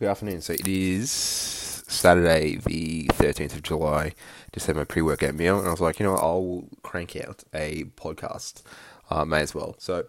[0.00, 0.40] Good afternoon.
[0.40, 4.14] So it is Saturday, the 13th of July.
[4.50, 7.16] Just had my pre workout meal, and I was like, you know what, I'll crank
[7.16, 8.62] out a podcast.
[9.10, 9.74] Uh, may as well.
[9.76, 10.06] So,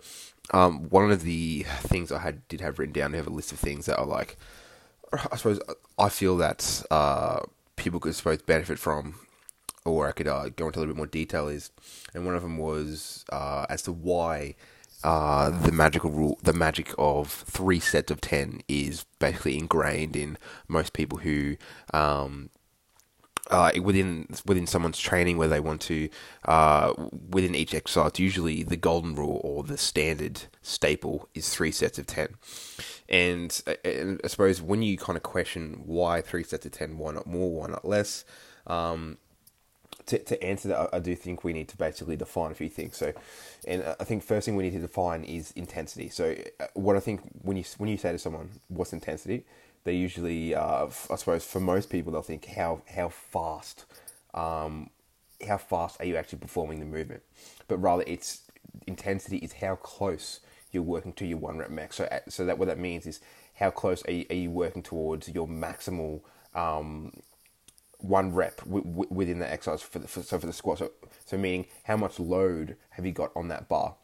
[0.52, 3.52] um, one of the things I had did have written down, I have a list
[3.52, 4.38] of things that are like,
[5.12, 5.60] I suppose
[6.00, 7.42] I feel that uh,
[7.76, 9.16] people could suppose benefit from,
[9.84, 11.50] or I could uh, go into a little bit more detail.
[11.50, 11.70] Is
[12.14, 14.56] and one of them was uh, as to why
[15.04, 20.38] uh, the magical rule, the magic of three sets of ten is basically ingrained in
[20.68, 21.58] most people who,
[21.94, 22.50] um,
[23.50, 26.08] uh, within within someone's training, where they want to,
[26.46, 26.94] uh,
[27.30, 32.06] within each exercise, usually the golden rule or the standard staple is three sets of
[32.06, 32.36] ten.
[33.10, 37.12] And, and I suppose when you kind of question why three sets of ten, why
[37.12, 38.24] not more, why not less,
[38.68, 39.18] um,
[40.08, 42.98] to, to answer that, I, do think we need to basically define a few things.
[42.98, 43.14] So,
[43.68, 46.10] and I think first thing we need to define is intensity.
[46.10, 49.46] So, uh, what I think when you when you say to someone, "What's intensity?"
[49.84, 53.86] they usually, uh, I suppose, for most people, they'll think how how fast,
[54.34, 54.90] um,
[55.48, 57.24] how fast are you actually performing the movement?
[57.68, 58.42] But rather, it's
[58.88, 60.40] intensity is how close
[60.72, 61.98] you're working to your one rep max.
[61.98, 63.20] So, so that what that means is
[63.56, 66.22] how close are you, are you working towards your maximal
[66.54, 67.12] um,
[68.04, 70.80] one rep w- w- within the exercise for the, for, so for the squat.
[70.80, 70.92] So,
[71.26, 73.96] so meaning how much load have you got on that bar?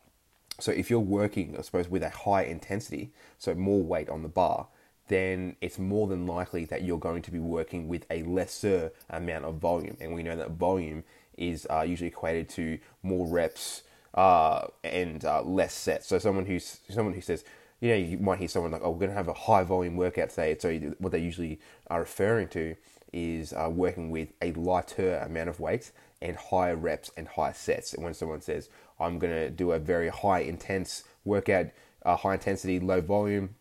[0.59, 4.29] So if you're working, I suppose, with a high intensity, so more weight on the
[4.29, 4.67] bar,
[5.07, 9.45] then it's more than likely that you're going to be working with a lesser amount
[9.45, 9.95] of volume.
[9.99, 11.03] And we know that volume
[11.37, 16.07] is uh, usually equated to more reps uh, and uh, less sets.
[16.07, 17.45] So someone who's someone who says,
[17.79, 19.95] you know, you might hear someone like, "Oh, we're going to have a high volume
[19.95, 21.59] workout today." So what they usually
[21.89, 22.75] are referring to
[23.13, 25.91] is uh, working with a lighter amount of weight
[26.21, 27.93] and higher reps and higher sets.
[27.93, 31.67] And when someone says, I'm going to do a very high intense workout,
[32.03, 33.55] uh, high intensity, low volume,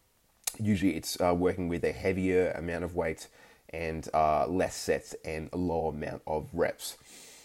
[0.59, 3.29] usually it's uh, working with a heavier amount of weight
[3.71, 6.97] and uh, less sets and a lower amount of reps.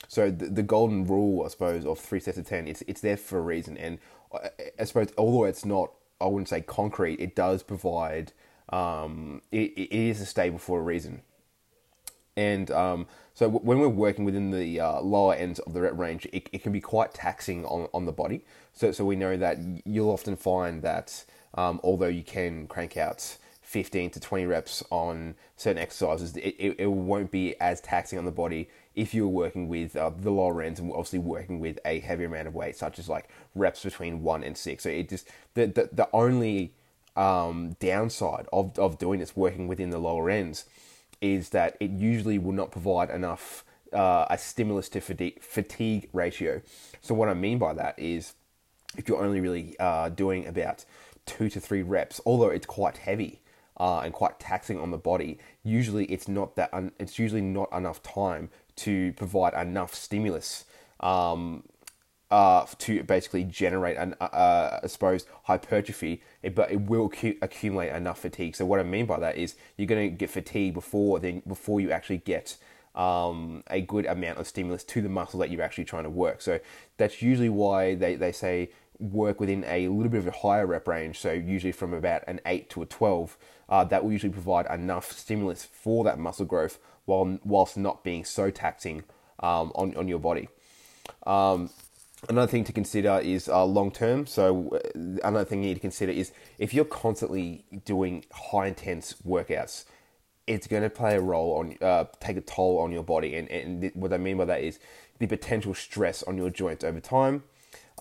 [0.07, 3.17] So the, the, golden rule, I suppose, of three sets of ten, it's it's there
[3.17, 3.77] for a reason.
[3.77, 3.97] And
[4.33, 4.49] uh,
[4.79, 8.33] I suppose, although it's not, I wouldn't say concrete, it does provide.
[8.69, 11.21] Um, it, it is a stable for a reason.
[12.41, 16.27] And um, so when we're working within the uh, lower ends of the rep range,
[16.33, 18.43] it, it can be quite taxing on, on the body.
[18.73, 23.37] So, so we know that you'll often find that um, although you can crank out
[23.61, 28.25] 15 to 20 reps on certain exercises, it, it, it won't be as taxing on
[28.25, 31.99] the body if you're working with uh, the lower ends and obviously working with a
[31.99, 34.83] heavier amount of weight, such as like reps between one and six.
[34.83, 36.73] So it just the the, the only
[37.15, 40.65] um, downside of, of doing this working within the lower ends
[41.21, 46.61] is that it usually will not provide enough uh, a stimulus to fatigue, ratio.
[47.01, 48.33] So what I mean by that is
[48.97, 50.85] if you're only really uh, doing about
[51.25, 53.41] two to three reps, although it's quite heavy
[53.77, 57.71] uh, and quite taxing on the body, usually it's not that un- it's usually not
[57.73, 60.65] enough time to provide enough stimulus
[61.01, 61.63] um,
[62.31, 66.21] uh, to basically generate an, uh, uh, I suppose, hypertrophy,
[66.55, 68.55] but it will cu- accumulate enough fatigue.
[68.55, 71.81] So what I mean by that is you're going to get fatigue before then before
[71.81, 72.57] you actually get
[72.95, 76.41] um, a good amount of stimulus to the muscle that you're actually trying to work.
[76.41, 76.59] So
[76.97, 80.87] that's usually why they, they say work within a little bit of a higher rep
[80.87, 81.19] range.
[81.19, 83.37] So usually from about an eight to a twelve,
[83.67, 88.23] uh, that will usually provide enough stimulus for that muscle growth while whilst not being
[88.23, 89.03] so taxing
[89.39, 90.47] um, on on your body.
[91.25, 91.69] Um,
[92.29, 94.27] Another thing to consider is uh, long term.
[94.27, 99.15] So, uh, another thing you need to consider is if you're constantly doing high intense
[99.25, 99.85] workouts,
[100.45, 103.35] it's going to play a role on, uh, take a toll on your body.
[103.35, 104.79] And, and th- what I mean by that is
[105.19, 107.43] the potential stress on your joints over time.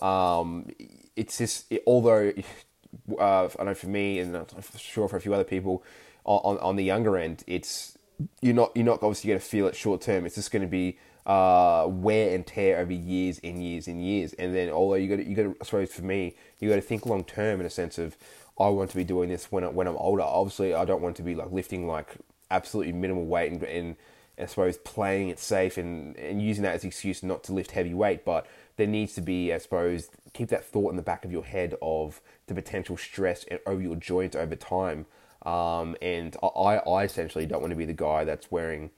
[0.01, 0.67] Um,
[1.15, 2.31] it's just, it, although,
[3.19, 4.45] uh, I know for me and I'm
[4.77, 5.83] sure for a few other people
[6.25, 7.97] on, on the younger end, it's,
[8.41, 10.25] you're not, you're not obviously going to feel it short term.
[10.25, 14.33] It's just going to be, uh, wear and tear over years and years and years.
[14.33, 17.05] And then, although you got you got I suppose for me, you got to think
[17.05, 18.17] long term in a sense of,
[18.59, 20.23] I want to be doing this when I, when I'm older.
[20.23, 22.15] Obviously, I don't want to be like lifting like
[22.49, 23.95] absolutely minimal weight and, and,
[24.37, 27.53] and I suppose playing it safe and, and using that as an excuse not to
[27.53, 28.25] lift heavy weight.
[28.25, 28.47] But
[28.77, 31.75] there needs to be, I suppose, keep that thought in the back of your head
[31.81, 35.05] of the potential stress over your joints over time.
[35.43, 38.91] Um, and I, I essentially don't want to be the guy that's wearing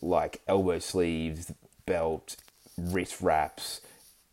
[0.00, 1.52] like elbow sleeves,
[1.86, 2.36] belt,
[2.76, 3.80] wrist wraps,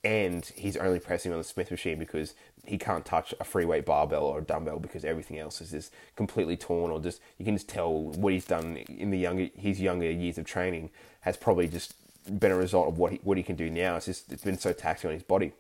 [0.04, 2.34] and he's only pressing on the Smith machine because
[2.66, 5.94] he can't touch a free weight barbell or a dumbbell because everything else is just
[6.16, 9.80] completely torn or just you can just tell what he's done in the younger his
[9.80, 10.90] younger years of training
[11.22, 11.94] has probably just
[12.40, 13.96] been a result of what he what he can do now.
[13.96, 15.54] It's just it's been so taxing on his body.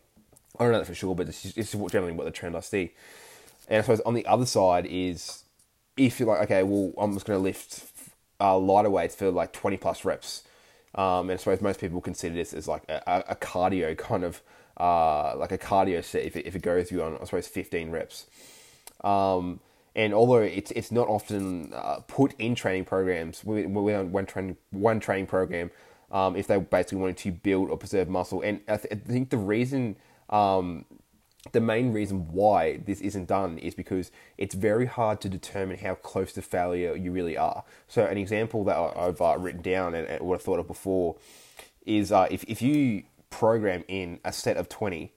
[0.60, 2.62] I don't know that for sure, but it's, just, it's generally what the trend I
[2.62, 2.92] see.
[3.68, 5.44] And I suppose on the other side is
[5.98, 7.86] if you're like, okay, well, I'm just going to lift
[8.40, 10.44] uh, lighter weights for like 20 plus reps.
[10.96, 14.42] Um, and I suppose most people consider this as like a, a cardio kind of,
[14.78, 18.26] uh, like a cardio set if it, if it goes on, I suppose, 15 reps.
[19.04, 19.60] Um,
[19.98, 24.28] and although it's it's not often uh, put in training programs, we, we on one
[24.28, 25.72] training one training program,
[26.12, 29.32] um, if they basically wanted to build or preserve muscle, and I, th- I think
[29.32, 29.96] the reason,
[30.30, 30.86] um,
[31.52, 35.96] the main reason why this isn't done is because it's very hard to determine how
[35.96, 37.64] close to failure you really are.
[37.88, 41.16] So an example that I've uh, written down and, and, what I thought of before
[41.86, 45.14] is uh, if if you program in a set of twenty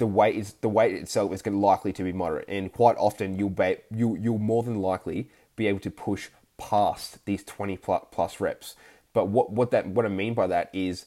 [0.00, 3.50] the weight is the weight itself is likely to be moderate, and quite often you'll
[3.50, 8.40] be you you'll more than likely be able to push past these twenty plus, plus
[8.40, 8.74] reps.
[9.12, 11.06] But what what that what I mean by that is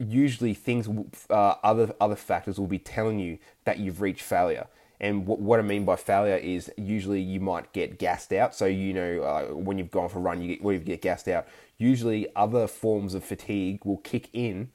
[0.00, 0.88] usually things
[1.28, 4.66] uh, other other factors will be telling you that you've reached failure.
[5.02, 8.54] And what, what I mean by failure is usually you might get gassed out.
[8.54, 11.02] So you know uh, when you've gone for a run, you get, when you get
[11.02, 11.46] gassed out.
[11.78, 14.70] Usually other forms of fatigue will kick in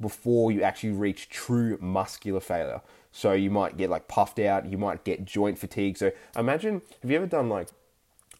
[0.00, 2.80] before you actually reach true muscular failure.
[3.12, 5.98] So you might get like puffed out, you might get joint fatigue.
[5.98, 7.68] So imagine, have you ever done like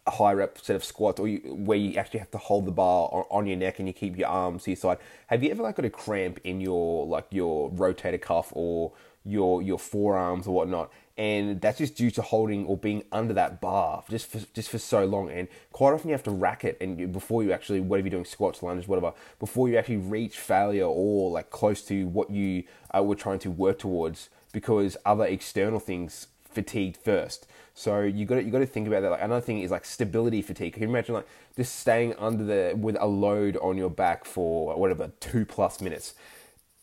[0.07, 2.73] a high rep set of squats or you, where you actually have to hold the
[2.73, 4.99] bar on, on, your neck and you keep your arms to your side?
[5.27, 8.93] Have you ever like got a cramp in your like your rotator cuff or
[9.25, 13.61] your your forearms or whatnot and that's just due to holding or being under that
[13.61, 15.31] bar just for just for so long.
[15.31, 18.13] And quite often you have to rack it, and you, before you actually whatever you're
[18.13, 22.65] doing, squats, lunges, whatever, before you actually reach failure or like close to what you
[22.97, 27.47] uh, were trying to work towards, because other external things fatigued first.
[27.75, 29.11] So you got you got to think about that.
[29.11, 30.75] Like another thing is like stability fatigue.
[30.75, 31.27] Can you imagine like
[31.57, 36.15] just staying under the with a load on your back for whatever two plus minutes?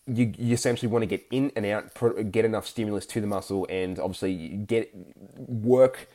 [0.08, 3.68] you, you essentially want to get in and out, get enough stimulus to the muscle,
[3.70, 4.94] and obviously get
[5.36, 6.08] work,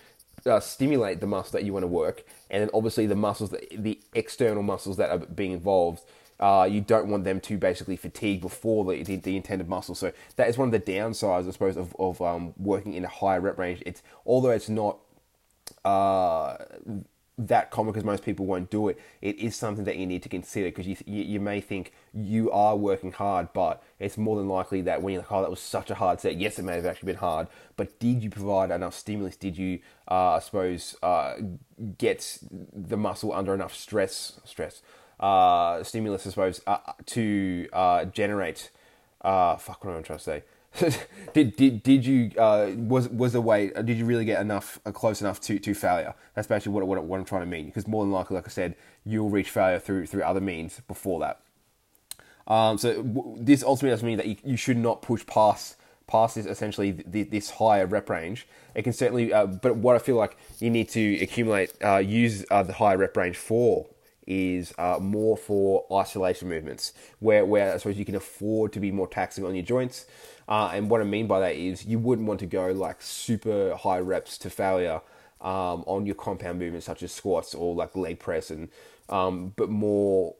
[0.46, 3.64] uh, stimulate the muscle that you want to work, and then obviously the muscles, that,
[3.70, 6.02] the external muscles that are being involved,
[6.40, 9.94] uh, you don't want them to basically fatigue before the, the, the, intended muscle.
[9.94, 13.08] So that is one of the downsides, I suppose, of, of um, working in a
[13.08, 13.82] higher rep range.
[13.86, 14.98] It's although it's not
[15.84, 16.56] uh,
[17.38, 20.28] that common because most people won't do it, it is something that you need to
[20.28, 24.48] consider because you, you, you may think you are working hard, but it's more than
[24.48, 26.36] likely that when you're like, oh, that was such a hard set.
[26.36, 29.36] Yes, it may have actually been hard, but did you provide enough stimulus?
[29.36, 29.80] Did you,
[30.10, 31.34] uh, I suppose, uh,
[31.98, 32.38] get
[32.72, 34.82] the muscle under enough stress, stress,
[35.22, 38.70] uh, stimulus, I suppose, uh, to uh, generate?
[39.20, 40.42] Uh, fuck, what am I trying to say?
[41.34, 43.68] did did did you uh, was was the way?
[43.68, 46.14] Did you really get enough uh, close enough to, to failure?
[46.34, 47.66] That's basically what, what what I'm trying to mean.
[47.66, 48.74] Because more than likely, like I said,
[49.04, 51.42] you'll reach failure through through other means before that.
[52.46, 55.76] Um, so w- this ultimately does mean that you, you should not push past
[56.06, 58.46] past this essentially th- this higher rep range.
[58.74, 62.44] It can certainly, uh, but what I feel like you need to accumulate, uh, use
[62.50, 63.86] uh, the higher rep range for
[64.26, 68.92] is uh, more for isolation movements, where where I suppose you can afford to be
[68.92, 70.06] more taxing on your joints.
[70.48, 73.76] Uh, and what I mean by that is you wouldn't want to go like super
[73.76, 75.00] high reps to failure
[75.40, 78.68] um, on your compound movements such as squats or like leg press, and
[79.08, 80.34] um, but more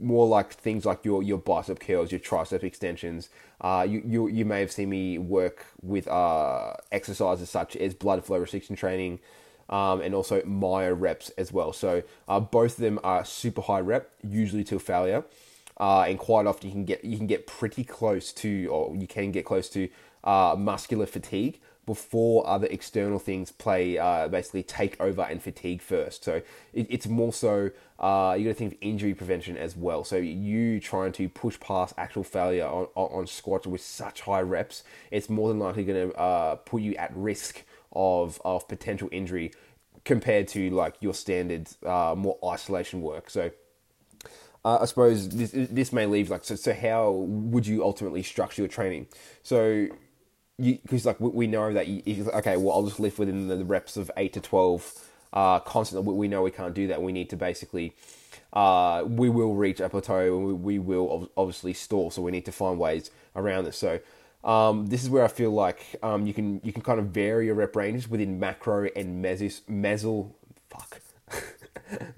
[0.00, 3.28] more like things like your your bicep curls, your tricep extensions.
[3.60, 8.24] Uh, you, you you may have seen me work with uh, exercises such as blood
[8.24, 9.18] flow restriction training,
[9.68, 11.72] um, and also myo reps as well.
[11.72, 15.24] So uh, both of them are super high rep, usually to failure
[15.78, 19.06] uh, and quite often you can get you can get pretty close to, or you
[19.06, 19.88] can get close to
[20.24, 26.24] uh, muscular fatigue before other external things play uh, basically take over and fatigue first.
[26.24, 30.02] So it, it's more so uh, you got to think of injury prevention as well.
[30.02, 34.82] So you trying to push past actual failure on, on squats with such high reps,
[35.12, 37.62] it's more than likely going to uh, put you at risk
[37.92, 39.52] of of potential injury
[40.04, 43.28] compared to like your standard uh, more isolation work.
[43.28, 43.50] So
[44.64, 46.54] uh, I suppose this this may leave like so.
[46.54, 49.08] So how would you ultimately structure your training?
[49.42, 49.88] So
[50.58, 53.96] because like we know that you, you, okay, well I'll just lift within the reps
[53.96, 54.92] of eight to twelve
[55.32, 56.14] uh, constantly.
[56.14, 57.02] We know we can't do that.
[57.02, 57.94] We need to basically
[58.52, 62.10] uh, we will reach a plateau and we, we will obviously stall.
[62.10, 63.76] So we need to find ways around this.
[63.76, 64.00] So.
[64.44, 67.46] Um, this is where I feel like um, you can you can kind of vary
[67.46, 70.32] your rep ranges within macro and mesos, mesol
[70.70, 71.00] fuck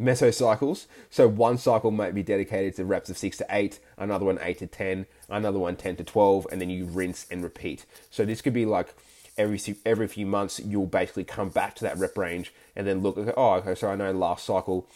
[0.00, 0.86] mesocycles.
[1.10, 4.58] So one cycle might be dedicated to reps of 6 to 8, another one 8
[4.58, 7.86] to 10, another one 10 to 12, and then you rinse and repeat.
[8.10, 8.94] So this could be like
[9.36, 13.16] every every few months you'll basically come back to that rep range and then look,
[13.36, 14.88] oh, okay, so I know last cycle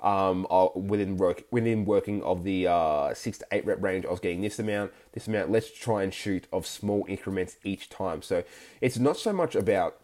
[0.00, 4.20] um, within work within working of the uh, six to eight rep range, I was
[4.20, 5.50] getting this amount, this amount.
[5.50, 8.22] Let's try and shoot of small increments each time.
[8.22, 8.44] So
[8.80, 9.96] it's not so much about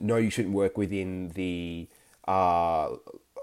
[0.00, 1.88] no, you shouldn't work within the
[2.26, 2.90] uh,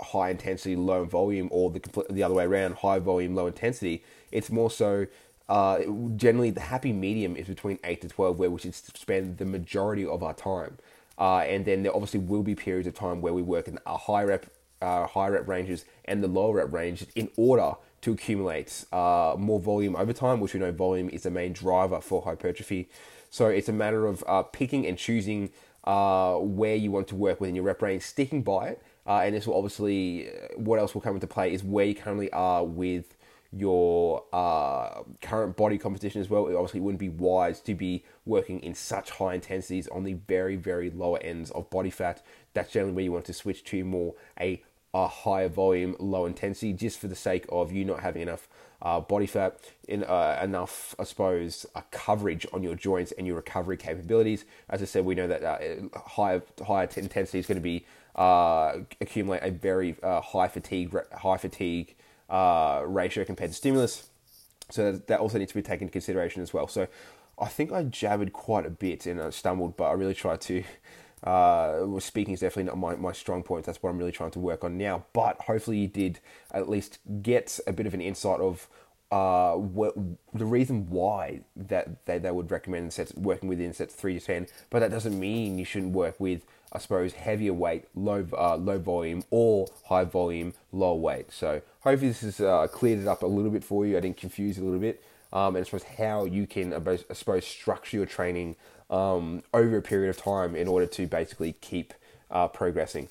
[0.02, 4.04] high intensity, low volume, or the the other way around, high volume, low intensity.
[4.32, 5.08] It's more so.
[5.48, 5.80] Uh,
[6.16, 10.06] generally, the happy medium is between eight to twelve, where we should spend the majority
[10.06, 10.78] of our time.
[11.18, 13.98] Uh, and then there obviously will be periods of time where we work in a
[13.98, 14.46] high rep,
[14.82, 19.60] uh, high rep ranges and the lower rep ranges in order to accumulate uh, more
[19.60, 22.90] volume over time, which we know volume is the main driver for hypertrophy.
[23.30, 25.52] So it's a matter of uh, picking and choosing
[25.84, 29.36] uh, where you want to work within your rep range, sticking by it, uh, and
[29.36, 33.16] this will obviously, what else will come into play is where you currently are with
[33.52, 36.48] your uh, current body composition as well.
[36.48, 40.56] It obviously wouldn't be wise to be working in such high intensities on the very,
[40.56, 42.24] very lower ends of body fat.
[42.54, 44.62] That's generally where you want to switch to more a,
[44.94, 48.48] a higher volume, low intensity, just for the sake of you not having enough
[48.82, 53.36] uh, body fat, in uh, enough, I suppose, uh, coverage on your joints and your
[53.36, 54.46] recovery capabilities.
[54.70, 58.80] As I said, we know that uh, higher higher intensity is going to be uh,
[59.02, 61.96] accumulate a very uh, high fatigue high fatigue
[62.30, 64.10] uh, ratio compared to stimulus.
[64.72, 66.68] So that also needs to be taken into consideration as well.
[66.68, 66.88] So
[67.40, 70.64] I think I jabbered quite a bit and I stumbled, but I really tried to.
[71.24, 73.66] Uh, speaking is definitely not my, my strong point.
[73.66, 75.06] That's what I'm really trying to work on now.
[75.14, 76.20] But hopefully, you did
[76.52, 78.68] at least get a bit of an insight of
[79.12, 79.96] uh, what,
[80.34, 84.48] the reason why that they, they would recommend sets working within sets three to ten.
[84.70, 88.78] But that doesn't mean you shouldn't work with I suppose, heavier weight, low uh, low
[88.78, 91.32] volume, or high volume, low weight.
[91.32, 93.98] So hopefully this has uh, cleared it up a little bit for you.
[93.98, 95.04] I didn't confuse you a little bit.
[95.32, 98.56] Um, and I suppose how you can, I suppose, structure your training
[98.90, 101.94] um, over a period of time in order to basically keep
[102.32, 103.10] uh, progressing.